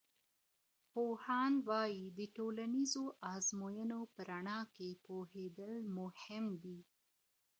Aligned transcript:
پوهاند 0.91 1.57
وایي، 1.69 2.03
د 2.17 2.19
ټولنیزو 2.35 3.03
آزموینو 3.33 3.99
په 4.13 4.19
رڼا 4.29 4.59
کې 4.75 4.89
پوهیدل 5.05 5.73
مهم 5.97 6.45
دي. 6.63 6.79